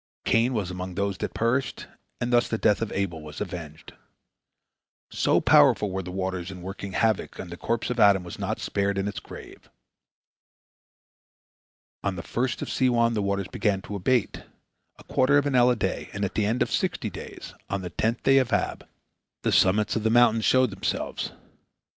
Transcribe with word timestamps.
Cain 0.25 0.55
was 0.55 0.71
among 0.71 0.95
those 0.95 1.19
that 1.19 1.35
perished, 1.35 1.85
and 2.19 2.33
thus 2.33 2.47
the 2.47 2.57
death 2.57 2.81
of 2.81 2.91
Abel 2.91 3.21
was 3.21 3.39
avenged. 3.39 3.93
So 5.11 5.39
powerful 5.39 5.91
were 5.91 6.01
the 6.01 6.09
waters 6.09 6.49
in 6.49 6.63
working 6.63 6.93
havoc 6.93 7.35
that 7.35 7.51
the 7.51 7.55
corpse 7.55 7.91
of 7.91 7.99
Adam 7.99 8.23
was 8.23 8.39
not 8.39 8.59
spared 8.59 8.97
in 8.97 9.07
its 9.07 9.19
grave. 9.19 9.69
On 12.03 12.15
the 12.15 12.23
first 12.23 12.63
of 12.63 12.67
Siwan 12.71 13.13
the 13.13 13.21
waters 13.21 13.49
began 13.49 13.83
to 13.83 13.95
abate, 13.95 14.41
a 14.97 15.03
quarter 15.03 15.37
of 15.37 15.45
an 15.45 15.53
ell 15.53 15.69
a 15.69 15.75
day, 15.75 16.09
and 16.13 16.25
at 16.25 16.33
the 16.33 16.47
end 16.47 16.63
of 16.63 16.71
sixty 16.71 17.11
days, 17.11 17.53
on 17.69 17.83
the 17.83 17.91
tenth 17.91 18.23
day 18.23 18.39
of 18.39 18.51
Ab, 18.51 18.87
the 19.43 19.51
summits 19.51 19.95
of 19.95 20.01
the 20.01 20.09
mountains 20.09 20.45
showed 20.45 20.71
themselves. 20.71 21.31